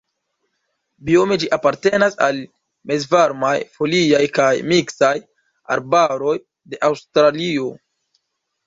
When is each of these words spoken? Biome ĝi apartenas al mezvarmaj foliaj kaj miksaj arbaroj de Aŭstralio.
Biome 1.09 1.35
ĝi 1.43 1.49
apartenas 1.57 2.17
al 2.29 2.39
mezvarmaj 2.93 3.53
foliaj 3.77 4.23
kaj 4.41 4.51
miksaj 4.73 5.15
arbaroj 5.77 6.37
de 6.43 6.83
Aŭstralio. 6.91 7.73